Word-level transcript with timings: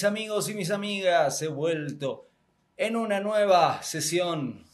mis 0.00 0.04
amigos 0.06 0.48
y 0.48 0.54
mis 0.54 0.70
amigas? 0.70 1.42
He 1.42 1.48
vuelto 1.48 2.30
en 2.78 2.96
una 2.96 3.20
nueva 3.20 3.82
sesión, 3.82 4.64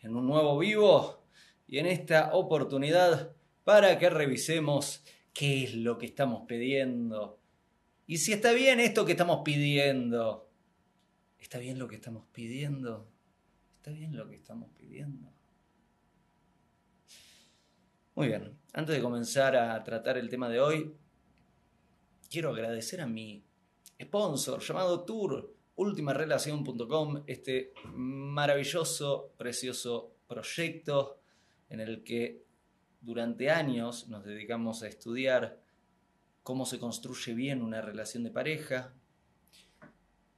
en 0.00 0.16
un 0.16 0.26
nuevo 0.26 0.58
vivo 0.58 1.22
y 1.68 1.78
en 1.78 1.86
esta 1.86 2.34
oportunidad 2.34 3.36
para 3.62 4.00
que 4.00 4.10
revisemos 4.10 5.04
qué 5.32 5.62
es 5.62 5.74
lo 5.74 5.96
que 5.96 6.06
estamos 6.06 6.42
pidiendo 6.48 7.38
y 8.08 8.18
si 8.18 8.32
está 8.32 8.50
bien 8.50 8.80
esto 8.80 9.06
que 9.06 9.12
estamos 9.12 9.42
pidiendo. 9.44 10.50
¿Está 11.38 11.58
bien 11.58 11.78
lo 11.78 11.86
que 11.86 11.94
estamos 11.94 12.24
pidiendo? 12.32 13.08
¿Está 13.76 13.92
bien 13.92 14.16
lo 14.16 14.28
que 14.28 14.34
estamos 14.34 14.70
pidiendo? 14.76 15.32
Muy 18.16 18.26
bien, 18.26 18.58
antes 18.72 18.96
de 18.96 19.02
comenzar 19.02 19.54
a 19.54 19.84
tratar 19.84 20.18
el 20.18 20.28
tema 20.28 20.48
de 20.48 20.58
hoy, 20.58 20.96
quiero 22.28 22.50
agradecer 22.50 23.00
a 23.00 23.06
mi 23.06 23.45
sponsor 24.00 24.60
llamado 24.60 25.04
Tour 25.04 25.56
ultimarelación.com, 25.76 27.22
este 27.26 27.74
maravilloso, 27.92 29.32
precioso 29.36 30.14
proyecto 30.26 31.20
en 31.68 31.80
el 31.80 32.02
que 32.02 32.44
durante 33.00 33.50
años 33.50 34.08
nos 34.08 34.24
dedicamos 34.24 34.82
a 34.82 34.88
estudiar 34.88 35.60
cómo 36.42 36.64
se 36.64 36.78
construye 36.78 37.34
bien 37.34 37.62
una 37.62 37.82
relación 37.82 38.24
de 38.24 38.30
pareja 38.30 38.94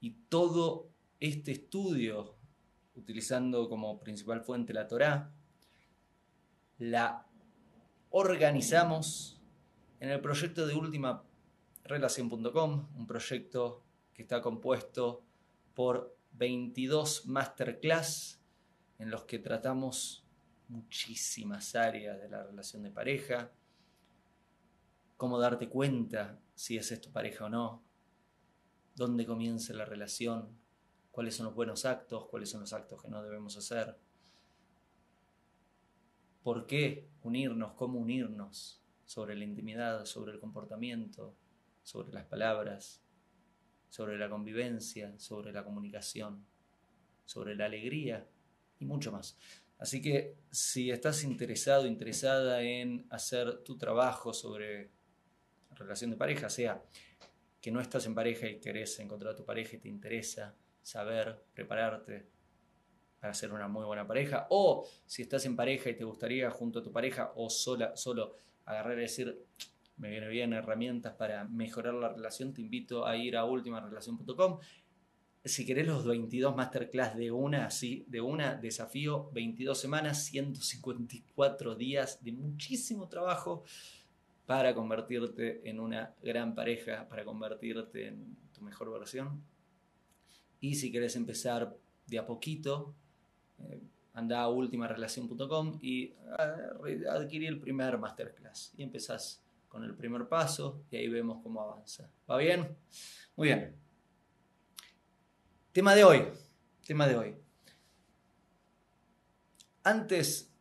y 0.00 0.10
todo 0.28 0.90
este 1.20 1.52
estudio, 1.52 2.34
utilizando 2.94 3.68
como 3.68 4.00
principal 4.00 4.42
fuente 4.42 4.72
la 4.72 4.88
Torá, 4.88 5.32
la 6.78 7.26
organizamos 8.10 9.40
en 10.00 10.10
el 10.10 10.20
proyecto 10.20 10.66
de 10.66 10.74
última 10.74 11.27
relación.com, 11.88 12.88
un 12.96 13.06
proyecto 13.06 13.82
que 14.14 14.22
está 14.22 14.40
compuesto 14.40 15.24
por 15.74 16.16
22 16.32 17.26
masterclass 17.26 18.40
en 18.98 19.10
los 19.10 19.24
que 19.24 19.38
tratamos 19.38 20.24
muchísimas 20.68 21.74
áreas 21.74 22.20
de 22.20 22.28
la 22.28 22.42
relación 22.44 22.82
de 22.82 22.90
pareja, 22.90 23.52
cómo 25.16 25.38
darte 25.38 25.68
cuenta 25.68 26.38
si 26.54 26.76
es 26.76 27.00
tu 27.00 27.10
pareja 27.10 27.46
o 27.46 27.48
no, 27.48 27.82
dónde 28.94 29.24
comienza 29.24 29.72
la 29.72 29.84
relación, 29.84 30.58
cuáles 31.10 31.36
son 31.36 31.46
los 31.46 31.54
buenos 31.54 31.84
actos, 31.84 32.26
cuáles 32.26 32.50
son 32.50 32.60
los 32.60 32.72
actos 32.72 33.02
que 33.02 33.08
no 33.08 33.22
debemos 33.22 33.56
hacer, 33.56 33.98
por 36.42 36.66
qué 36.66 37.08
unirnos, 37.22 37.72
cómo 37.74 37.98
unirnos 37.98 38.82
sobre 39.04 39.36
la 39.36 39.44
intimidad, 39.44 40.04
sobre 40.04 40.32
el 40.32 40.40
comportamiento, 40.40 41.34
sobre 41.88 42.12
las 42.12 42.26
palabras, 42.26 43.00
sobre 43.88 44.18
la 44.18 44.28
convivencia, 44.28 45.18
sobre 45.18 45.52
la 45.52 45.64
comunicación, 45.64 46.44
sobre 47.24 47.54
la 47.56 47.64
alegría 47.64 48.28
y 48.78 48.84
mucho 48.84 49.10
más. 49.10 49.38
Así 49.78 50.02
que 50.02 50.36
si 50.50 50.90
estás 50.90 51.24
interesado, 51.24 51.86
interesada 51.86 52.60
en 52.60 53.06
hacer 53.08 53.64
tu 53.64 53.78
trabajo 53.78 54.34
sobre 54.34 54.90
relación 55.76 56.10
de 56.10 56.18
pareja, 56.18 56.50
sea 56.50 56.84
que 57.58 57.70
no 57.70 57.80
estás 57.80 58.04
en 58.04 58.14
pareja 58.14 58.46
y 58.46 58.60
querés 58.60 58.98
encontrar 58.98 59.32
a 59.32 59.36
tu 59.36 59.46
pareja 59.46 59.76
y 59.76 59.78
te 59.78 59.88
interesa 59.88 60.54
saber, 60.82 61.42
prepararte 61.54 62.26
para 63.18 63.32
ser 63.32 63.50
una 63.50 63.66
muy 63.66 63.86
buena 63.86 64.06
pareja, 64.06 64.46
o 64.50 64.86
si 65.06 65.22
estás 65.22 65.46
en 65.46 65.56
pareja 65.56 65.88
y 65.88 65.96
te 65.96 66.04
gustaría 66.04 66.50
junto 66.50 66.80
a 66.80 66.82
tu 66.82 66.92
pareja 66.92 67.32
o 67.34 67.48
sola, 67.48 67.96
solo 67.96 68.36
agarrar 68.66 68.98
y 68.98 69.02
decir, 69.02 69.46
me 69.98 70.10
viene 70.10 70.28
bien 70.28 70.52
herramientas 70.52 71.14
para 71.14 71.44
mejorar 71.44 71.94
la 71.94 72.08
relación, 72.08 72.54
te 72.54 72.60
invito 72.60 73.06
a 73.06 73.16
ir 73.16 73.36
a 73.36 73.44
ultimarelación.com. 73.44 74.58
Si 75.44 75.64
querés 75.64 75.86
los 75.86 76.04
22 76.04 76.56
masterclass 76.56 77.16
de 77.16 77.30
una, 77.30 77.66
así, 77.66 78.04
de 78.08 78.20
una, 78.20 78.54
desafío, 78.54 79.30
22 79.32 79.78
semanas, 79.78 80.24
154 80.24 81.74
días 81.74 82.22
de 82.22 82.32
muchísimo 82.32 83.08
trabajo 83.08 83.64
para 84.46 84.74
convertirte 84.74 85.68
en 85.68 85.80
una 85.80 86.14
gran 86.22 86.54
pareja, 86.54 87.08
para 87.08 87.24
convertirte 87.24 88.08
en 88.08 88.36
tu 88.54 88.62
mejor 88.62 88.90
versión. 88.90 89.42
Y 90.60 90.74
si 90.74 90.90
querés 90.90 91.16
empezar 91.16 91.76
de 92.06 92.18
a 92.18 92.26
poquito, 92.26 92.94
eh, 93.60 93.80
anda 94.14 94.40
a 94.40 94.48
ultimarelación.com 94.48 95.78
y 95.80 96.04
eh, 96.04 97.04
adquirir 97.10 97.48
el 97.48 97.60
primer 97.60 97.98
masterclass. 97.98 98.72
Y 98.76 98.82
empezás 98.82 99.42
con 99.78 99.84
el 99.84 99.94
primer 99.94 100.28
paso 100.28 100.82
y 100.90 100.96
ahí 100.96 101.06
vemos 101.06 101.40
cómo 101.40 101.62
avanza. 101.62 102.10
¿Va 102.28 102.36
bien? 102.36 102.76
Muy 103.36 103.46
bien. 103.46 103.80
Tema 105.70 105.94
de 105.94 106.02
hoy. 106.02 106.28
Tema 106.84 107.06
de 107.06 107.16
hoy. 107.16 107.36
Antes 109.84 110.52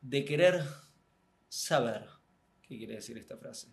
de 0.00 0.24
querer 0.24 0.64
saber, 1.48 2.08
¿qué 2.62 2.76
quiere 2.76 2.96
decir 2.96 3.16
esta 3.18 3.36
frase? 3.36 3.68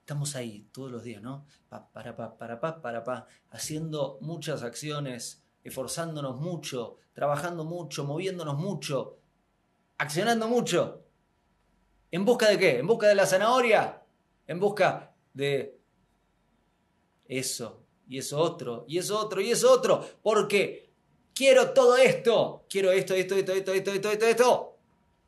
Estamos 0.00 0.36
ahí 0.36 0.68
todos 0.72 0.92
los 0.92 1.02
días, 1.04 1.22
¿no? 1.22 1.46
Pa, 1.70 1.90
para, 1.90 2.14
pa, 2.14 2.36
para, 2.36 2.60
pa, 2.60 2.82
para, 2.82 3.02
pa, 3.02 3.26
haciendo 3.48 4.18
muchas 4.20 4.62
acciones, 4.62 5.42
esforzándonos 5.64 6.38
mucho, 6.38 6.98
trabajando 7.14 7.64
mucho, 7.64 8.04
moviéndonos 8.04 8.58
mucho, 8.58 9.20
accionando 9.96 10.48
mucho. 10.48 11.05
¿En 12.10 12.24
busca 12.24 12.48
de 12.48 12.58
qué? 12.58 12.78
¿En 12.78 12.86
busca 12.86 13.08
de 13.08 13.14
la 13.14 13.26
zanahoria? 13.26 14.02
¿En 14.46 14.60
busca 14.60 15.14
de 15.34 15.78
eso? 17.26 17.82
Y 18.08 18.18
eso 18.18 18.38
otro, 18.38 18.84
y 18.86 18.98
eso 18.98 19.18
otro, 19.18 19.40
y 19.40 19.50
eso 19.50 19.72
otro. 19.72 20.06
Porque 20.22 20.90
quiero 21.34 21.70
todo 21.70 21.96
esto. 21.96 22.64
Quiero 22.68 22.92
esto, 22.92 23.14
esto, 23.14 23.34
esto, 23.34 23.52
esto, 23.52 23.72
esto, 23.72 23.92
esto, 23.92 24.10
esto, 24.10 24.26
esto. 24.26 24.78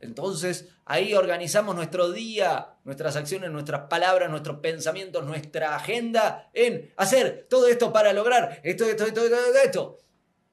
Entonces 0.00 0.68
ahí 0.84 1.12
organizamos 1.14 1.74
nuestro 1.74 2.10
día, 2.12 2.76
nuestras 2.84 3.16
acciones, 3.16 3.50
nuestras 3.50 3.88
palabras, 3.88 4.30
nuestros 4.30 4.60
pensamientos, 4.60 5.24
nuestra 5.24 5.74
agenda 5.74 6.50
en 6.54 6.92
hacer 6.96 7.46
todo 7.50 7.66
esto 7.66 7.92
para 7.92 8.12
lograr 8.12 8.60
esto, 8.62 8.84
esto, 8.84 9.04
esto, 9.04 9.24
esto, 9.24 9.36
esto. 9.64 9.98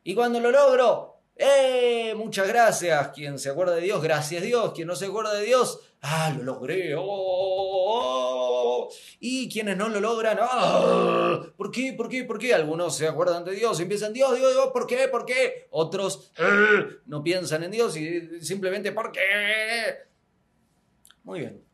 Y 0.03 0.15
cuando 0.15 0.39
lo 0.39 0.51
logro, 0.51 1.14
¡Eh! 1.35 2.13
Muchas 2.15 2.47
gracias. 2.47 3.09
Quien 3.09 3.37
se 3.39 3.49
acuerda 3.49 3.75
de 3.75 3.81
Dios, 3.81 4.01
gracias 4.01 4.43
Dios. 4.43 4.71
Quien 4.73 4.87
no 4.87 4.95
se 4.95 5.05
acuerda 5.05 5.33
de 5.33 5.45
Dios, 5.45 5.79
¡ah! 6.01 6.33
Lo 6.35 6.43
logré. 6.43 6.95
Oh, 6.95 7.03
oh, 7.03 8.87
oh". 8.87 8.89
Y 9.19 9.49
quienes 9.49 9.75
no 9.77 9.89
lo 9.89 9.99
logran, 9.99 10.37
¡ah! 10.41 11.41
¿Por 11.57 11.71
qué? 11.71 11.93
¿Por 11.93 12.09
qué? 12.09 12.23
¿Por 12.23 12.39
qué? 12.39 12.53
Algunos 12.53 12.95
se 12.95 13.07
acuerdan 13.07 13.43
de 13.43 13.53
Dios 13.53 13.79
y 13.79 13.83
empiezan, 13.83 14.13
Dios, 14.13 14.35
Dios, 14.35 14.53
Dios, 14.53 14.69
¿por 14.71 14.87
qué? 14.87 15.07
¿Por 15.07 15.25
qué? 15.25 15.67
Otros 15.71 16.31
¡eh! 16.37 16.99
no 17.05 17.23
piensan 17.23 17.63
en 17.63 17.71
Dios 17.71 17.97
y 17.97 18.41
simplemente, 18.41 18.91
¿por 18.91 19.11
qué? 19.11 19.21
Muy 21.23 21.39
bien. 21.39 21.64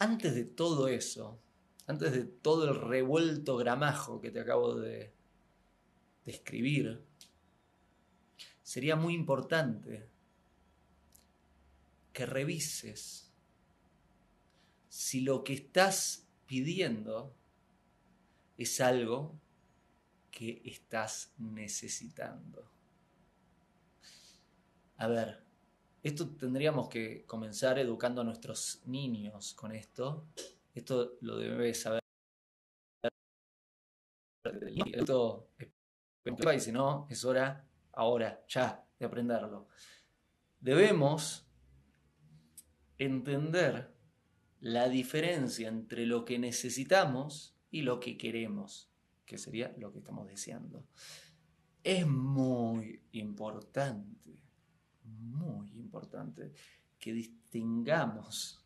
Antes 0.00 0.34
de 0.34 0.44
todo 0.44 0.88
eso, 0.88 1.38
antes 1.86 2.12
de 2.12 2.24
todo 2.24 2.70
el 2.70 2.80
revuelto 2.80 3.56
gramajo 3.56 4.20
que 4.20 4.30
te 4.30 4.40
acabo 4.40 4.74
de 4.74 5.12
describir, 6.24 7.04
sería 8.62 8.96
muy 8.96 9.14
importante 9.14 10.08
que 12.14 12.24
revises 12.24 13.30
si 14.88 15.20
lo 15.20 15.44
que 15.44 15.52
estás 15.52 16.26
pidiendo 16.46 17.34
es 18.56 18.80
algo 18.80 19.38
que 20.30 20.62
estás 20.64 21.32
necesitando. 21.36 22.70
A 24.96 25.06
ver, 25.08 25.49
esto 26.02 26.30
tendríamos 26.30 26.88
que 26.88 27.24
comenzar 27.26 27.78
educando 27.78 28.22
a 28.22 28.24
nuestros 28.24 28.82
niños 28.86 29.54
con 29.54 29.72
esto. 29.72 30.26
Esto 30.74 31.18
lo 31.20 31.36
debe 31.36 31.74
saber. 31.74 32.00
Esto 34.92 35.50
y 36.54 36.60
si 36.60 36.72
no, 36.72 37.06
es 37.10 37.24
hora 37.24 37.66
ahora, 37.92 38.44
ya, 38.48 38.84
de 38.98 39.06
aprenderlo. 39.06 39.68
Debemos 40.60 41.46
entender 42.98 43.90
la 44.60 44.88
diferencia 44.88 45.68
entre 45.68 46.06
lo 46.06 46.24
que 46.24 46.38
necesitamos 46.38 47.56
y 47.70 47.82
lo 47.82 47.98
que 48.00 48.18
queremos, 48.18 48.90
que 49.24 49.38
sería 49.38 49.74
lo 49.78 49.92
que 49.92 49.98
estamos 49.98 50.28
deseando. 50.28 50.84
Es 51.82 52.06
muy 52.06 53.02
importante 53.12 54.38
muy 55.18 55.70
importante 55.72 56.52
que 56.98 57.12
distingamos 57.12 58.64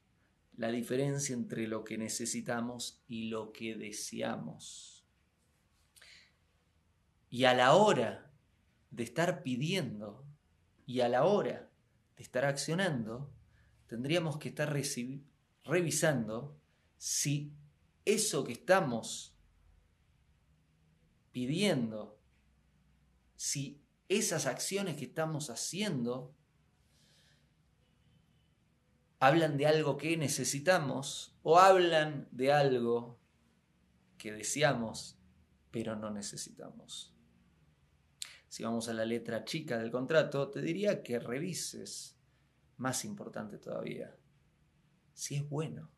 la 0.57 0.69
diferencia 0.69 1.35
entre 1.35 1.67
lo 1.67 1.85
que 1.85 1.99
necesitamos 1.99 3.03
y 3.09 3.29
lo 3.29 3.53
que 3.53 3.75
deseamos. 3.77 5.05
Y 7.31 7.45
a 7.45 7.55
la 7.55 7.75
hora 7.75 8.33
de 8.91 9.03
estar 9.03 9.43
pidiendo 9.43 10.25
y 10.87 11.01
a 11.01 11.09
la 11.09 11.25
hora 11.25 11.71
de 12.17 12.23
estar 12.23 12.45
accionando, 12.45 13.33
tendríamos 13.87 14.39
que 14.39 14.51
estar 14.51 14.73
revisando 15.65 16.57
si 16.97 17.53
eso 18.05 18.45
que 18.45 18.53
estamos 18.53 19.37
pidiendo, 21.33 22.21
si 23.35 23.84
esas 24.17 24.47
acciones 24.47 24.97
que 24.97 25.05
estamos 25.05 25.51
haciendo 25.51 26.35
hablan 29.19 29.57
de 29.57 29.67
algo 29.67 29.97
que 29.97 30.17
necesitamos 30.17 31.37
o 31.43 31.59
hablan 31.59 32.29
de 32.31 32.53
algo 32.53 33.19
que 34.19 34.33
deseamos 34.33 35.19
pero 35.75 35.97
no 35.97 36.09
necesitamos. 36.09 37.13
Si 38.49 38.63
vamos 38.63 38.89
a 38.89 38.95
la 38.95 39.05
letra 39.05 39.45
chica 39.45 39.77
del 39.77 39.91
contrato, 39.91 40.49
te 40.49 40.63
diría 40.63 41.03
que 41.03 41.19
revises, 41.19 42.17
más 42.77 43.05
importante 43.05 43.59
todavía, 43.59 44.17
si 45.15 45.35
es 45.35 45.49
bueno, 45.49 45.91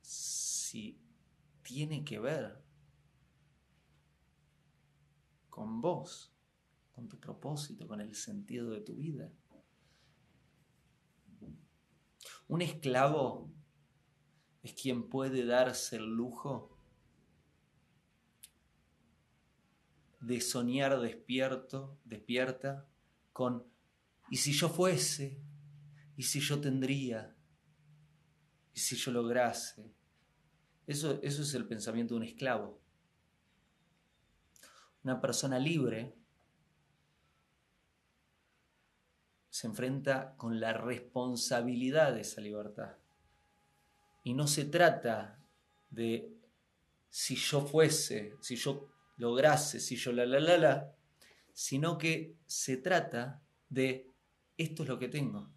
si 0.00 1.00
tiene 1.62 2.04
que 2.04 2.18
ver 2.18 2.60
con 5.48 5.80
vos, 5.80 6.31
con 7.02 7.08
tu 7.08 7.18
propósito, 7.18 7.88
con 7.88 8.00
el 8.00 8.14
sentido 8.14 8.70
de 8.70 8.80
tu 8.80 8.94
vida. 8.94 9.32
Un 12.46 12.62
esclavo 12.62 13.50
es 14.62 14.72
quien 14.74 15.08
puede 15.08 15.44
darse 15.44 15.96
el 15.96 16.04
lujo 16.04 16.78
de 20.20 20.40
soñar 20.40 21.00
despierto, 21.00 21.98
despierta, 22.04 22.88
con 23.32 23.66
¿y 24.30 24.36
si 24.36 24.52
yo 24.52 24.68
fuese? 24.68 25.42
¿Y 26.16 26.22
si 26.22 26.38
yo 26.38 26.60
tendría? 26.60 27.34
¿Y 28.74 28.78
si 28.78 28.94
yo 28.94 29.10
lograse? 29.10 29.92
Eso, 30.86 31.18
eso 31.22 31.42
es 31.42 31.54
el 31.54 31.66
pensamiento 31.66 32.14
de 32.14 32.20
un 32.20 32.26
esclavo. 32.26 32.80
Una 35.02 35.20
persona 35.20 35.58
libre 35.58 36.21
se 39.52 39.66
enfrenta 39.66 40.34
con 40.38 40.60
la 40.60 40.72
responsabilidad 40.72 42.14
de 42.14 42.22
esa 42.22 42.40
libertad. 42.40 42.96
Y 44.24 44.32
no 44.32 44.46
se 44.46 44.64
trata 44.64 45.38
de 45.90 46.32
si 47.10 47.36
yo 47.36 47.60
fuese, 47.60 48.32
si 48.40 48.56
yo 48.56 48.88
lograse, 49.18 49.78
si 49.78 49.96
yo 49.96 50.10
la 50.10 50.24
la 50.24 50.40
la 50.40 50.56
la, 50.56 50.94
sino 51.52 51.98
que 51.98 52.34
se 52.46 52.78
trata 52.78 53.42
de 53.68 54.06
esto 54.56 54.84
es 54.84 54.88
lo 54.88 54.98
que 54.98 55.08
tengo, 55.08 55.50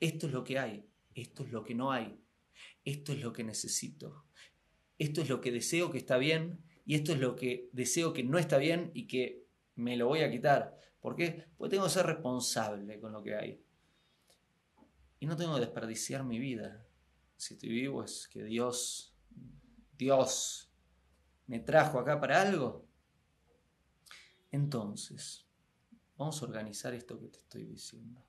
esto 0.00 0.26
es 0.26 0.32
lo 0.32 0.42
que 0.42 0.58
hay, 0.58 0.88
esto 1.14 1.44
es 1.44 1.52
lo 1.52 1.62
que 1.62 1.74
no 1.74 1.92
hay, 1.92 2.18
esto 2.86 3.12
es 3.12 3.20
lo 3.20 3.34
que 3.34 3.44
necesito, 3.44 4.24
esto 4.98 5.20
es 5.20 5.28
lo 5.28 5.42
que 5.42 5.52
deseo 5.52 5.90
que 5.90 5.98
está 5.98 6.16
bien 6.16 6.64
y 6.86 6.94
esto 6.94 7.12
es 7.12 7.18
lo 7.18 7.36
que 7.36 7.68
deseo 7.72 8.14
que 8.14 8.22
no 8.22 8.38
está 8.38 8.56
bien 8.56 8.90
y 8.94 9.06
que 9.06 9.44
me 9.74 9.98
lo 9.98 10.06
voy 10.06 10.20
a 10.20 10.30
quitar. 10.30 10.80
¿Por 11.00 11.16
qué? 11.16 11.46
Porque 11.56 11.70
tengo 11.70 11.84
que 11.84 11.90
ser 11.90 12.06
responsable 12.06 13.00
con 13.00 13.12
lo 13.12 13.22
que 13.22 13.34
hay. 13.34 13.64
Y 15.18 15.26
no 15.26 15.36
tengo 15.36 15.54
que 15.54 15.60
desperdiciar 15.60 16.24
mi 16.24 16.38
vida. 16.38 16.86
Si 17.36 17.54
estoy 17.54 17.70
vivo 17.70 18.04
es 18.04 18.28
que 18.28 18.44
Dios, 18.44 19.14
Dios 19.96 20.70
me 21.46 21.60
trajo 21.60 21.98
acá 21.98 22.20
para 22.20 22.42
algo. 22.42 22.86
Entonces, 24.50 25.46
vamos 26.16 26.42
a 26.42 26.46
organizar 26.46 26.92
esto 26.94 27.18
que 27.18 27.28
te 27.28 27.38
estoy 27.38 27.64
diciendo. 27.64 28.24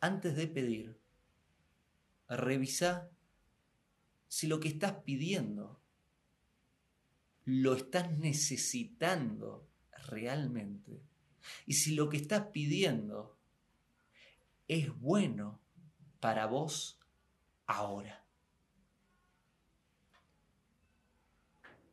Antes 0.00 0.36
de 0.36 0.46
pedir, 0.46 1.00
revisa 2.28 3.10
si 4.28 4.46
lo 4.46 4.60
que 4.60 4.68
estás 4.68 4.94
pidiendo 5.04 5.80
lo 7.44 7.74
estás 7.74 8.16
necesitando 8.18 9.68
realmente. 10.06 11.02
Y 11.66 11.74
si 11.74 11.94
lo 11.94 12.08
que 12.08 12.16
estás 12.16 12.46
pidiendo 12.46 13.38
es 14.68 14.96
bueno 15.00 15.60
para 16.20 16.46
vos 16.46 17.00
ahora. 17.66 18.24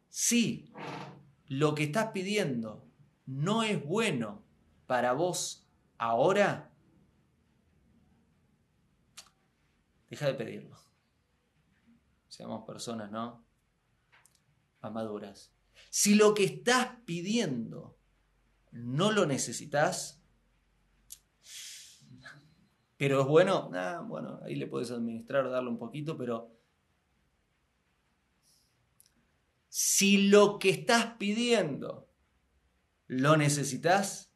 Si 0.09 0.71
lo 1.47 1.75
que 1.75 1.83
estás 1.83 2.11
pidiendo 2.11 2.87
no 3.25 3.63
es 3.63 3.83
bueno 3.83 4.43
para 4.85 5.13
vos 5.13 5.67
ahora, 5.97 6.71
deja 10.09 10.27
de 10.27 10.33
pedirlo. 10.33 10.77
Seamos 12.27 12.65
personas, 12.65 13.11
¿no? 13.11 13.45
Amaduras. 14.81 15.53
Si 15.89 16.15
lo 16.15 16.33
que 16.33 16.45
estás 16.45 16.97
pidiendo 17.05 17.98
no 18.71 19.11
lo 19.11 19.25
necesitas, 19.25 20.23
pero 22.97 23.21
es 23.21 23.27
bueno, 23.27 23.71
ah, 23.73 24.03
bueno, 24.07 24.39
ahí 24.43 24.55
le 24.55 24.67
puedes 24.67 24.91
administrar, 24.91 25.49
darle 25.49 25.69
un 25.69 25.79
poquito, 25.79 26.17
pero 26.17 26.59
Si 29.81 30.29
lo 30.29 30.59
que 30.59 30.71
estás 30.71 31.15
pidiendo 31.17 32.09
lo 33.07 33.37
necesitas 33.37 34.33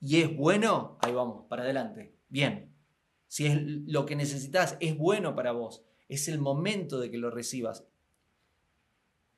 y 0.00 0.20
es 0.20 0.36
bueno, 0.36 0.98
ahí 1.00 1.12
vamos, 1.12 1.46
para 1.48 1.62
adelante. 1.62 2.14
Bien. 2.28 2.72
Si 3.26 3.46
es 3.46 3.60
lo 3.60 4.06
que 4.06 4.14
necesitas 4.14 4.76
es 4.80 4.96
bueno 4.96 5.34
para 5.34 5.52
vos, 5.52 5.84
es 6.08 6.28
el 6.28 6.38
momento 6.38 7.00
de 7.00 7.10
que 7.10 7.18
lo 7.18 7.30
recibas. 7.30 7.86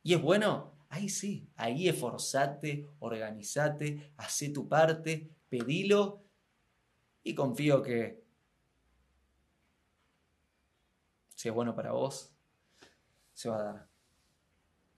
Y 0.03 0.15
es 0.15 0.21
bueno, 0.21 0.75
ahí 0.91 1.09
sí, 1.09 1.49
ahí 1.57 1.89
esforzate, 1.89 2.91
organizate, 2.99 4.13
hace 4.17 4.51
tu 4.51 4.69
parte, 4.69 5.31
pedilo 5.49 6.25
y 7.23 7.35
confío 7.35 7.83
que 7.83 8.23
si 11.35 11.49
es 11.49 11.55
bueno 11.55 11.75
para 11.75 11.93
vos, 11.93 12.33
se 13.33 13.49
va 13.49 13.61
a 13.61 13.63
dar. 13.63 13.89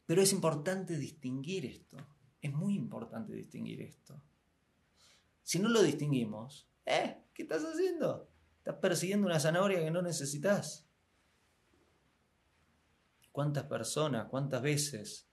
Pero 0.07 0.23
es 0.23 0.33
importante 0.33 0.97
distinguir 0.97 1.67
esto. 1.67 1.97
Es 2.41 2.53
muy 2.53 2.75
importante 2.75 3.33
distinguir 3.33 3.83
esto. 3.83 4.21
Si 5.43 5.59
no 5.61 5.69
lo 5.69 5.83
distinguimos, 5.83 6.69
¿eh? 6.85 7.23
¿Qué 7.33 7.45
estás 7.45 7.63
haciendo? 7.63 8.29
Estás 8.59 8.77
persiguiendo 8.77 9.27
una 9.27 9.39
zanahoria 9.39 9.79
que 9.79 9.91
no 9.91 10.03
necesitas. 10.03 10.89
¿Cuántas 13.31 13.65
personas, 13.65 14.29
cuántas 14.29 14.63
veces 14.63 15.32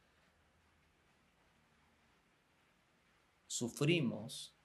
sufrimos 3.50 4.56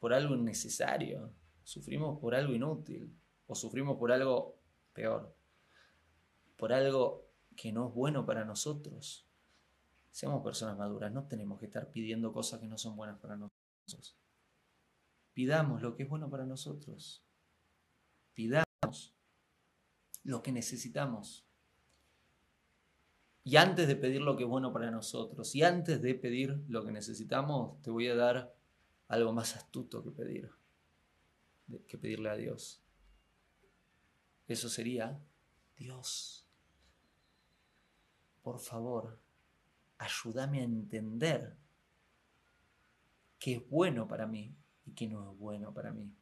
por 0.00 0.14
algo 0.14 0.34
innecesario? 0.34 1.34
Sufrimos 1.62 2.18
por 2.18 2.34
algo 2.34 2.54
inútil 2.54 3.14
o 3.46 3.54
sufrimos 3.54 3.98
por 3.98 4.10
algo 4.10 4.58
peor, 4.94 5.36
por 6.56 6.72
algo 6.72 7.28
que 7.54 7.72
no 7.72 7.88
es 7.88 7.94
bueno 7.94 8.24
para 8.24 8.44
nosotros. 8.44 9.28
Seamos 10.10 10.42
personas 10.42 10.78
maduras, 10.78 11.12
no 11.12 11.28
tenemos 11.28 11.58
que 11.58 11.66
estar 11.66 11.92
pidiendo 11.92 12.32
cosas 12.32 12.58
que 12.58 12.66
no 12.66 12.78
son 12.78 12.96
buenas 12.96 13.20
para 13.20 13.36
nosotros. 13.36 14.16
Pidamos 15.34 15.82
lo 15.82 15.94
que 15.94 16.04
es 16.04 16.08
bueno 16.08 16.30
para 16.30 16.46
nosotros. 16.46 17.22
Pidamos 18.32 19.14
lo 20.24 20.42
que 20.42 20.52
necesitamos. 20.52 21.46
Y 23.44 23.56
antes 23.56 23.88
de 23.88 23.96
pedir 23.96 24.22
lo 24.22 24.36
que 24.36 24.44
es 24.44 24.48
bueno 24.48 24.72
para 24.72 24.90
nosotros, 24.90 25.54
y 25.54 25.62
antes 25.62 26.00
de 26.00 26.14
pedir 26.14 26.62
lo 26.68 26.84
que 26.84 26.92
necesitamos, 26.92 27.80
te 27.82 27.90
voy 27.90 28.08
a 28.08 28.14
dar 28.14 28.54
algo 29.08 29.32
más 29.32 29.56
astuto 29.56 30.02
que 30.02 30.12
pedir, 30.12 30.50
que 31.88 31.98
pedirle 31.98 32.30
a 32.30 32.36
Dios. 32.36 32.80
Eso 34.46 34.68
sería, 34.68 35.20
Dios, 35.76 36.46
por 38.42 38.60
favor, 38.60 39.18
ayúdame 39.98 40.60
a 40.60 40.64
entender 40.64 41.56
qué 43.38 43.54
es 43.54 43.68
bueno 43.68 44.06
para 44.06 44.26
mí 44.26 44.54
y 44.84 44.92
qué 44.92 45.08
no 45.08 45.32
es 45.32 45.38
bueno 45.38 45.74
para 45.74 45.92
mí, 45.92 46.14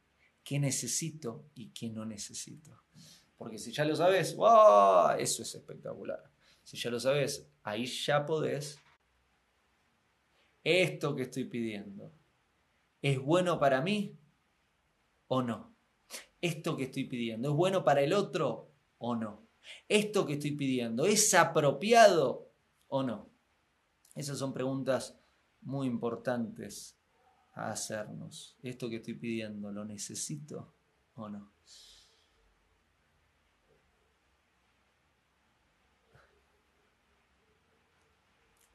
qué 0.43 0.59
necesito 0.59 1.45
y 1.53 1.69
qué 1.69 1.89
no 1.89 2.05
necesito. 2.05 2.81
Porque 3.37 3.59
si 3.59 3.71
ya 3.71 3.85
lo 3.85 3.95
sabes, 3.95 4.35
¡wow! 4.35 5.17
eso 5.19 5.43
es 5.43 5.55
espectacular. 5.55 6.30
Si 6.63 6.77
ya 6.77 6.89
lo 6.89 6.99
sabes, 6.99 7.49
ahí 7.63 7.85
ya 7.85 8.25
podés. 8.25 8.79
Esto 10.63 11.15
que 11.15 11.23
estoy 11.23 11.45
pidiendo, 11.45 12.11
¿es 13.01 13.19
bueno 13.19 13.59
para 13.59 13.81
mí 13.81 14.15
o 15.27 15.41
no? 15.41 15.75
Esto 16.39 16.77
que 16.77 16.83
estoy 16.83 17.05
pidiendo, 17.05 17.49
¿es 17.49 17.55
bueno 17.55 17.83
para 17.83 18.01
el 18.01 18.13
otro 18.13 18.71
o 18.99 19.15
no? 19.15 19.47
Esto 19.87 20.25
que 20.25 20.33
estoy 20.33 20.51
pidiendo, 20.51 21.05
¿es 21.05 21.33
apropiado 21.33 22.51
o 22.87 23.03
no? 23.03 23.29
Esas 24.15 24.37
son 24.37 24.53
preguntas 24.53 25.17
muy 25.61 25.87
importantes 25.87 26.97
a 27.53 27.71
hacernos. 27.71 28.57
Esto 28.61 28.89
que 28.89 28.97
estoy 28.97 29.15
pidiendo, 29.15 29.71
¿lo 29.71 29.85
necesito 29.85 30.73
o 31.15 31.29
no? 31.29 31.51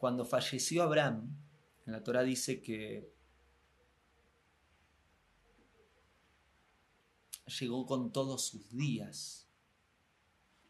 Cuando 0.07 0.25
falleció 0.25 0.85
Abraham, 0.85 1.37
en 1.85 1.93
la 1.93 2.05
Torah 2.05 2.23
dice 2.23 2.63
que 2.63 3.13
llegó 7.59 7.85
con 7.87 8.13
todos 8.13 8.47
sus 8.47 8.71
días, 8.71 9.49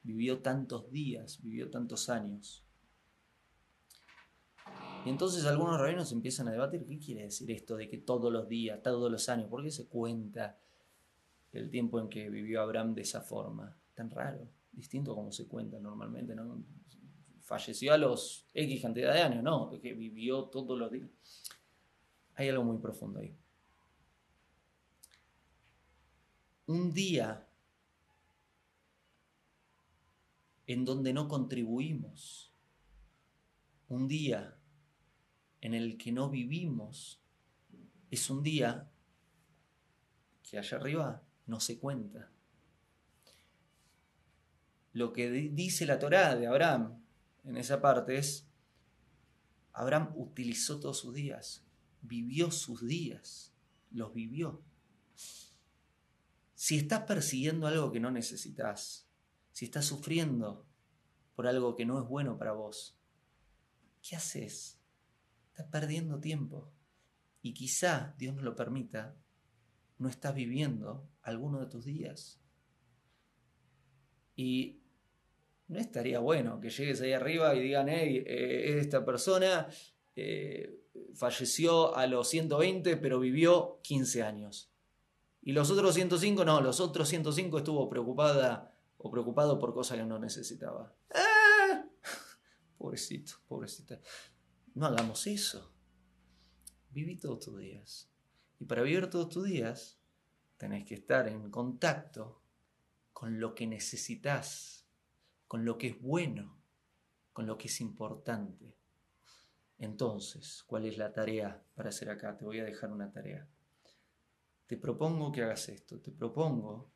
vivió 0.03 0.41
tantos 0.41 0.91
días, 0.91 1.43
vivió 1.43 1.69
tantos 1.71 2.09
años. 2.09 2.65
Y 5.05 5.11
entonces 5.11 5.45
algunos 5.45 5.79
rabinos 5.79 6.13
empiezan 6.13 6.49
a 6.49 6.53
debatir, 6.53 6.87
¿qué 6.87 6.99
quiere 6.99 7.25
decir 7.25 7.51
esto 7.51 7.77
de 7.77 7.91
que 7.91 7.99
todos 7.99 8.33
los 8.33 8.49
días, 8.49 8.83
todos 8.83 9.13
los 9.13 9.29
años, 9.29 9.51
por 9.51 9.63
qué 9.63 9.71
se 9.71 9.87
cuenta 9.87 10.59
el 11.53 11.69
tiempo 11.69 12.01
en 12.01 12.09
que 12.09 12.31
vivió 12.31 12.63
Abraham 12.63 12.95
de 12.95 13.03
esa 13.03 13.21
forma? 13.21 13.77
Tan 13.93 14.09
raro, 14.09 14.49
distinto 14.73 15.15
como 15.15 15.31
se 15.31 15.47
cuenta 15.47 15.79
normalmente, 15.79 16.35
¿no? 16.35 16.65
Falleció 17.47 17.93
a 17.93 17.97
los 17.97 18.45
X 18.55 18.83
cantidad 18.83 19.15
de 19.15 19.21
años, 19.21 19.41
no, 19.41 19.71
que 19.81 19.95
vivió 19.95 20.47
todos 20.47 20.77
los 20.77 20.91
días. 20.91 21.09
Hay 22.35 22.49
algo 22.49 22.65
muy 22.65 22.79
profundo 22.79 23.21
ahí. 23.21 23.37
Un 26.67 26.93
día 26.93 27.47
en 30.67 30.85
donde 30.85 31.13
no 31.13 31.29
contribuimos, 31.29 32.53
un 33.87 34.09
día 34.09 34.59
en 35.61 35.75
el 35.75 35.97
que 35.99 36.11
no 36.11 36.29
vivimos, 36.29 37.23
es 38.11 38.29
un 38.29 38.43
día 38.43 38.91
que 40.43 40.59
allá 40.59 40.79
arriba 40.79 41.23
no 41.47 41.61
se 41.61 41.79
cuenta. 41.79 42.29
Lo 44.95 45.13
que 45.13 45.31
dice 45.31 45.87
la 45.87 46.01
Torá 46.01 46.35
de 46.35 46.49
Abraham 46.49 47.06
en 47.47 47.57
esa 47.57 47.81
parte 47.81 48.19
es, 48.19 48.49
Abraham 49.73 50.13
utilizó 50.17 50.81
todos 50.81 50.99
sus 50.99 51.15
días, 51.15 51.65
vivió 52.03 52.51
sus 52.51 52.85
días, 52.87 53.55
los 53.91 54.13
vivió. 54.13 54.63
Si 56.55 56.77
estás 56.77 57.03
persiguiendo 57.03 57.67
algo 57.67 57.93
que 57.93 58.01
no 58.01 58.11
necesitas, 58.11 59.09
si 59.53 59.67
estás 59.67 59.85
sufriendo 59.85 60.67
por 61.35 61.47
algo 61.47 61.77
que 61.77 61.87
no 61.87 62.03
es 62.03 62.09
bueno 62.09 62.37
para 62.37 62.53
vos, 62.53 62.99
¿qué 64.03 64.17
haces? 64.17 64.81
Estás 65.49 65.67
perdiendo 65.69 66.19
tiempo. 66.19 66.73
Y 67.43 67.55
quizá, 67.55 68.15
Dios 68.19 68.35
nos 68.35 68.45
lo 68.45 68.57
permita, 68.57 69.17
no 69.99 70.09
estás 70.09 70.35
viviendo 70.35 71.09
alguno 71.23 71.61
de 71.61 71.67
tus 71.67 71.85
días. 71.85 72.41
Y 74.35 74.83
no 75.69 75.79
estaría 75.79 76.21
bueno 76.21 76.61
que 76.61 76.71
llegues 76.71 77.01
ahí 77.01 77.13
arriba 77.13 77.55
y 77.55 77.61
digan, 77.61 77.89
hey, 77.89 78.25
eh, 78.27 78.79
esta 78.81 79.05
persona 79.05 79.69
eh, 80.15 80.81
falleció 81.15 81.97
a 81.97 82.07
los 82.07 82.29
120, 82.29 82.97
pero 82.97 83.19
vivió 83.19 83.81
15 83.83 84.23
años. 84.23 84.71
Y 85.43 85.53
los 85.53 85.71
otros 85.71 85.95
105, 85.95 86.45
no, 86.45 86.61
los 86.61 86.81
otros 86.81 87.09
105 87.09 87.59
estuvo 87.59 87.89
preocupada 87.89 88.77
o 88.99 89.11
preocupado 89.11 89.59
por 89.59 89.75
cosas 89.75 89.99
que 89.99 90.05
no 90.05 90.19
necesitaba. 90.19 90.95
¡Ah! 91.15 91.85
Pobrecito, 92.79 93.35
pobrecita. 93.49 94.01
No 94.75 94.87
hagamos 94.87 95.27
eso. 95.27 95.73
Viví 96.91 97.17
todos 97.17 97.41
tus 97.41 97.59
días. 97.59 98.11
Y 98.59 98.65
para 98.65 98.83
vivir 98.83 99.09
todos 99.09 99.29
tus 99.29 99.45
días, 99.45 99.99
tenés 100.57 100.85
que 100.87 100.95
estar 100.95 101.29
en 101.29 101.51
contacto 101.51 102.43
con 103.13 103.41
lo 103.41 103.55
que 103.55 103.67
necesitas, 103.67 104.86
con 105.47 105.65
lo 105.65 105.79
que 105.79 105.89
es 105.89 106.01
bueno, 106.01 106.59
con 107.33 107.47
lo 107.47 107.57
que 107.59 107.69
es 107.69 107.81
importante. 107.81 108.77
Entonces, 109.79 110.65
¿cuál 110.67 110.87
es 110.87 110.97
la 110.99 111.13
tarea 111.13 111.63
para 111.75 111.91
hacer 111.91 112.11
acá? 112.11 112.37
Te 112.37 112.45
voy 112.45 112.61
a 112.61 112.65
dejar 112.65 112.93
una 112.93 113.11
tarea 113.11 113.49
te 114.67 114.77
propongo 114.77 115.33
que 115.33 115.43
hagas 115.43 115.69
esto, 115.69 116.01
te 116.01 116.11
propongo 116.11 116.91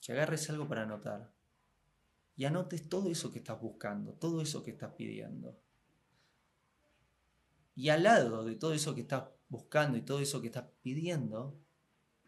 que 0.00 0.12
agarres 0.12 0.48
algo 0.50 0.68
para 0.68 0.82
anotar 0.82 1.32
y 2.36 2.44
anotes 2.44 2.88
todo 2.88 3.10
eso 3.10 3.32
que 3.32 3.40
estás 3.40 3.60
buscando, 3.60 4.14
todo 4.14 4.40
eso 4.40 4.62
que 4.62 4.70
estás 4.70 4.94
pidiendo. 4.94 5.60
Y 7.74 7.88
al 7.88 8.04
lado 8.04 8.44
de 8.44 8.56
todo 8.56 8.72
eso 8.72 8.94
que 8.94 9.02
estás 9.02 9.24
buscando 9.48 9.98
y 9.98 10.02
todo 10.02 10.20
eso 10.20 10.40
que 10.40 10.46
estás 10.46 10.66
pidiendo, 10.82 11.58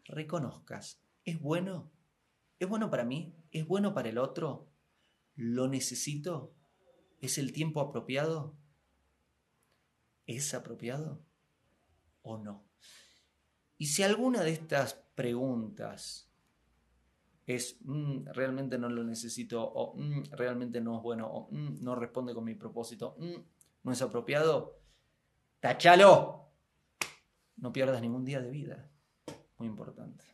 reconozcas, 0.05 1.01
¿es 1.23 1.39
bueno? 1.39 1.91
¿Es 2.59 2.67
bueno 2.67 2.89
para 2.91 3.05
mí? 3.05 3.33
¿Es 3.51 3.65
bueno 3.65 3.93
para 3.93 4.09
el 4.09 4.17
otro? 4.17 4.67
¿Lo 5.35 5.67
necesito? 5.67 6.53
¿Es 7.21 7.37
el 7.37 7.53
tiempo 7.53 7.81
apropiado? 7.81 8.55
¿Es 10.25 10.53
apropiado 10.53 11.23
o 12.21 12.37
no? 12.37 12.65
Y 13.77 13.87
si 13.87 14.03
alguna 14.03 14.43
de 14.43 14.51
estas 14.51 14.93
preguntas 15.15 16.29
es 17.45 17.77
mm, 17.81 18.27
realmente 18.33 18.77
no 18.77 18.89
lo 18.89 19.03
necesito 19.03 19.63
o 19.63 19.95
mm, 19.97 20.31
realmente 20.31 20.79
no 20.79 20.97
es 20.97 21.03
bueno 21.03 21.27
o 21.27 21.51
mm, 21.51 21.83
no 21.83 21.95
responde 21.95 22.33
con 22.33 22.45
mi 22.45 22.55
propósito, 22.55 23.17
no 23.83 23.91
es 23.91 24.01
apropiado, 24.01 24.79
tachalo. 25.59 26.39
No 27.57 27.71
pierdas 27.71 28.01
ningún 28.01 28.25
día 28.25 28.41
de 28.41 28.49
vida. 28.49 28.89
Muy 29.57 29.67
importante. 29.67 30.25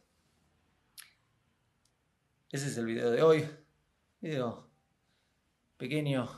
Ese 2.51 2.67
es 2.67 2.77
el 2.77 2.85
video 2.85 3.11
de 3.11 3.21
hoy. 3.21 3.47
Video 4.21 4.68
pequeño 5.79 6.29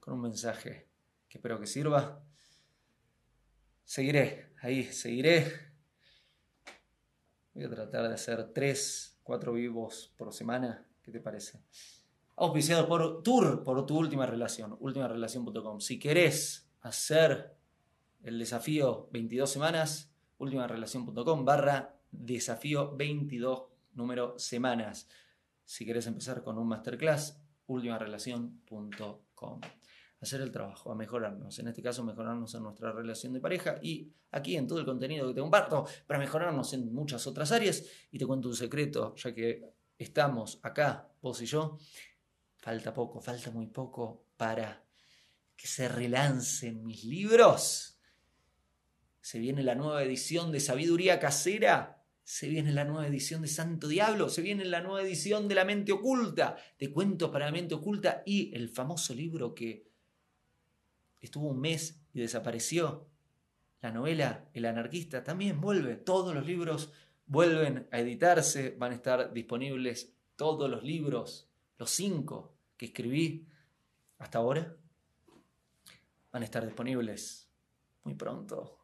con 0.00 0.14
un 0.14 0.22
mensaje 0.22 0.88
que 1.28 1.38
espero 1.38 1.60
que 1.60 1.68
sirva. 1.68 2.24
Seguiré, 3.84 4.54
ahí 4.60 4.82
seguiré 4.84 5.68
Voy 7.58 7.64
a 7.64 7.70
tratar 7.70 8.06
de 8.06 8.14
hacer 8.14 8.52
3, 8.52 9.18
4 9.24 9.52
vivos 9.52 10.14
por 10.16 10.32
semana. 10.32 10.86
¿Qué 11.02 11.10
te 11.10 11.18
parece? 11.18 11.60
Auspiciado 12.36 12.86
por 12.86 13.24
Tour, 13.24 13.64
por 13.64 13.84
tu 13.84 13.98
última 13.98 14.26
relación, 14.26 14.76
ultimarelación.com. 14.78 15.80
Si 15.80 15.98
querés 15.98 16.70
hacer 16.82 17.56
el 18.22 18.38
desafío 18.38 19.08
22 19.10 19.50
semanas, 19.50 20.14
ultimarelación.com 20.38 21.44
barra 21.44 21.96
desafío 22.12 22.96
22 22.96 23.64
número 23.94 24.38
semanas. 24.38 25.08
Si 25.64 25.84
querés 25.84 26.06
empezar 26.06 26.44
con 26.44 26.58
un 26.58 26.68
masterclass, 26.68 27.42
ultimarelación.com 27.68 29.60
hacer 30.20 30.40
el 30.40 30.50
trabajo, 30.50 30.90
a 30.90 30.94
mejorarnos. 30.94 31.58
En 31.58 31.68
este 31.68 31.82
caso, 31.82 32.02
mejorarnos 32.04 32.54
en 32.54 32.62
nuestra 32.62 32.92
relación 32.92 33.32
de 33.32 33.40
pareja 33.40 33.78
y 33.82 34.12
aquí 34.32 34.56
en 34.56 34.66
todo 34.66 34.80
el 34.80 34.84
contenido 34.84 35.28
que 35.28 35.34
te 35.34 35.40
comparto, 35.40 35.86
para 36.06 36.18
mejorarnos 36.18 36.72
en 36.72 36.92
muchas 36.92 37.26
otras 37.26 37.52
áreas. 37.52 37.84
Y 38.10 38.18
te 38.18 38.26
cuento 38.26 38.48
un 38.48 38.56
secreto, 38.56 39.14
ya 39.16 39.34
que 39.34 39.62
estamos 39.96 40.58
acá, 40.62 41.08
vos 41.22 41.40
y 41.42 41.46
yo, 41.46 41.78
falta 42.56 42.92
poco, 42.92 43.20
falta 43.20 43.50
muy 43.50 43.68
poco 43.68 44.24
para 44.36 44.84
que 45.56 45.66
se 45.66 45.88
relancen 45.88 46.84
mis 46.84 47.04
libros. 47.04 48.00
Se 49.20 49.38
viene 49.38 49.62
la 49.62 49.74
nueva 49.74 50.02
edición 50.02 50.50
de 50.52 50.60
Sabiduría 50.60 51.20
Casera. 51.20 51.97
Se 52.28 52.46
viene 52.46 52.72
la 52.72 52.84
nueva 52.84 53.06
edición 53.06 53.40
de 53.40 53.48
Santo 53.48 53.88
Diablo, 53.88 54.28
se 54.28 54.42
viene 54.42 54.66
la 54.66 54.82
nueva 54.82 55.00
edición 55.00 55.48
de 55.48 55.54
La 55.54 55.64
Mente 55.64 55.92
Oculta, 55.92 56.58
de 56.78 56.92
Cuentos 56.92 57.30
para 57.30 57.46
la 57.46 57.52
Mente 57.52 57.74
Oculta 57.74 58.22
y 58.26 58.54
el 58.54 58.68
famoso 58.68 59.14
libro 59.14 59.54
que 59.54 59.88
estuvo 61.22 61.48
un 61.48 61.58
mes 61.58 62.02
y 62.12 62.20
desapareció. 62.20 63.08
La 63.80 63.92
novela 63.92 64.46
El 64.52 64.66
anarquista 64.66 65.24
también 65.24 65.58
vuelve. 65.58 65.96
Todos 65.96 66.34
los 66.34 66.44
libros 66.44 66.92
vuelven 67.24 67.88
a 67.92 67.98
editarse. 67.98 68.76
Van 68.78 68.92
a 68.92 68.96
estar 68.96 69.32
disponibles 69.32 70.12
todos 70.36 70.68
los 70.68 70.84
libros, 70.84 71.48
los 71.78 71.88
cinco 71.88 72.58
que 72.76 72.84
escribí 72.84 73.46
hasta 74.18 74.36
ahora. 74.36 74.76
Van 76.30 76.42
a 76.42 76.44
estar 76.44 76.66
disponibles 76.66 77.48
muy 78.04 78.12
pronto 78.16 78.76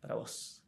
para 0.00 0.14
vos. 0.14 0.60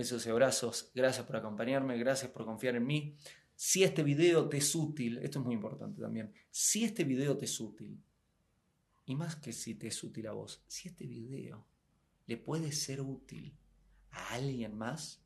Besos 0.00 0.24
y 0.24 0.30
abrazos. 0.30 0.90
Gracias 0.94 1.26
por 1.26 1.36
acompañarme. 1.36 1.98
Gracias 1.98 2.30
por 2.30 2.46
confiar 2.46 2.74
en 2.74 2.86
mí. 2.86 3.16
Si 3.54 3.84
este 3.84 4.02
video 4.02 4.48
te 4.48 4.56
es 4.56 4.74
útil, 4.74 5.18
esto 5.18 5.40
es 5.40 5.44
muy 5.44 5.54
importante 5.54 6.00
también, 6.00 6.32
si 6.50 6.84
este 6.84 7.04
video 7.04 7.36
te 7.36 7.44
es 7.44 7.60
útil, 7.60 8.02
y 9.04 9.14
más 9.14 9.36
que 9.36 9.52
si 9.52 9.74
te 9.74 9.88
es 9.88 10.02
útil 10.02 10.26
a 10.28 10.32
vos, 10.32 10.64
si 10.66 10.88
este 10.88 11.06
video 11.06 11.66
le 12.26 12.38
puede 12.38 12.72
ser 12.72 13.02
útil 13.02 13.54
a 14.10 14.36
alguien 14.36 14.74
más, 14.74 15.22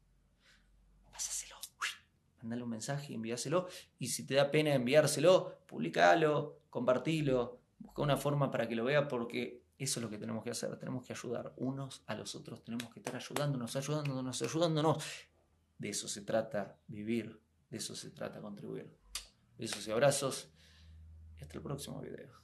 pásaselo. 1.12 1.54
Mandale 2.43 2.64
un 2.64 2.71
mensaje, 2.71 3.14
envíaselo. 3.14 3.69
Y 4.00 4.09
si 4.09 4.26
te 4.26 4.35
da 4.35 4.50
pena 4.50 4.75
enviárselo, 4.75 5.61
publicalo, 5.69 6.59
compartilo. 6.69 7.61
Busca 7.78 8.02
una 8.02 8.16
forma 8.16 8.50
para 8.50 8.69
que 8.69 8.75
lo 8.75 8.83
vea 8.83 9.07
porque 9.07 9.62
Eso 9.76 9.99
es 9.99 10.04
lo 10.04 10.11
que 10.11 10.19
tenemos 10.19 10.45
que 10.45 10.50
hacer, 10.50 10.76
tenemos 10.78 11.04
que 11.04 11.12
ayudar 11.12 11.52
unos 11.57 12.02
a 12.07 12.14
los 12.14 12.35
otros, 12.35 12.62
tenemos 12.62 12.93
que 12.93 13.00
estar 13.00 13.16
ayudándonos, 13.16 13.75
ayudándonos, 13.75 14.43
ayudándonos. 14.43 15.04
De 15.78 15.88
eso 15.88 16.07
se 16.07 16.23
trata 16.23 16.78
vivir, 16.87 17.40
de 17.71 17.78
eso 17.78 17.97
se 17.97 18.11
trata 18.11 18.40
contribuir. 18.40 18.97
Besos 19.59 19.87
y 19.87 19.90
abrazos 19.90 20.49
y 21.38 21.43
hasta 21.43 21.57
el 21.57 21.62
próximo 21.62 22.00
video. 22.00 22.44